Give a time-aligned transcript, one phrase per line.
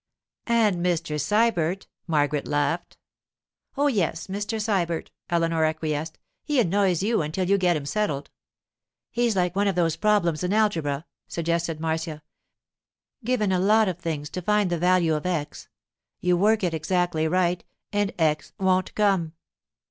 [0.47, 1.19] 'And Mr.
[1.19, 2.97] Sybert,' Margaret laughed.
[3.77, 4.59] 'Oh, yes, Mr.
[4.59, 6.17] Sybert,' Eleanor acquiesced.
[6.43, 8.31] 'He annoys you until you get him settled.'
[9.11, 12.23] 'He's like one of those problems in algebra,' suggested Marcia.
[13.23, 15.69] 'Given a lot of things, to find the value of x.
[16.19, 17.63] You work it exactly right
[17.93, 19.33] and x won't come.